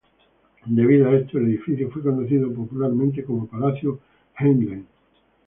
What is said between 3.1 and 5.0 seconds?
como "Palacio Heinlein".